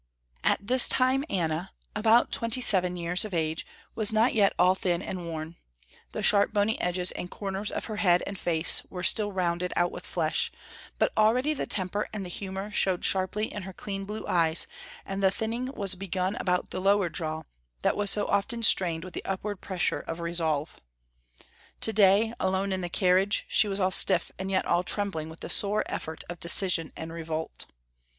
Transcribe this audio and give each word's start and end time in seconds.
At 0.43 0.65
this 0.65 0.89
time 0.89 1.23
Anna, 1.29 1.73
about 1.95 2.31
twenty 2.31 2.59
seven 2.59 2.97
years 2.97 3.23
of 3.23 3.35
age, 3.35 3.67
was 3.93 4.11
not 4.11 4.33
yet 4.33 4.51
all 4.57 4.73
thin 4.73 4.99
and 5.03 5.27
worn. 5.27 5.57
The 6.11 6.23
sharp 6.23 6.53
bony 6.53 6.81
edges 6.81 7.11
and 7.11 7.29
corners 7.29 7.69
of 7.69 7.85
her 7.85 7.97
head 7.97 8.23
and 8.25 8.35
face 8.35 8.81
were 8.89 9.03
still 9.03 9.31
rounded 9.31 9.71
out 9.75 9.91
with 9.91 10.07
flesh, 10.07 10.51
but 10.97 11.11
already 11.15 11.53
the 11.53 11.67
temper 11.67 12.07
and 12.11 12.25
the 12.25 12.31
humor 12.31 12.71
showed 12.71 13.05
sharply 13.05 13.53
in 13.53 13.61
her 13.61 13.73
clean 13.73 14.05
blue 14.05 14.25
eyes, 14.25 14.65
and 15.05 15.21
the 15.21 15.29
thinning 15.29 15.67
was 15.71 15.93
begun 15.93 16.35
about 16.37 16.71
the 16.71 16.81
lower 16.81 17.07
jaw, 17.09 17.43
that 17.83 17.95
was 17.95 18.09
so 18.09 18.25
often 18.25 18.63
strained 18.63 19.03
with 19.03 19.13
the 19.13 19.23
upward 19.23 19.61
pressure 19.61 19.99
of 19.99 20.19
resolve. 20.19 20.77
To 21.81 21.93
day, 21.93 22.33
alone 22.39 22.69
there 22.69 22.73
in 22.77 22.81
the 22.81 22.89
carriage, 22.89 23.45
she 23.47 23.67
was 23.67 23.79
all 23.79 23.91
stiff 23.91 24.31
and 24.39 24.49
yet 24.49 24.65
all 24.65 24.81
trembling 24.81 25.29
with 25.29 25.41
the 25.41 25.47
sore 25.49 25.83
effort 25.85 26.23
of 26.27 26.39
decision 26.39 26.91
and 26.97 27.13
revolt. 27.13 27.67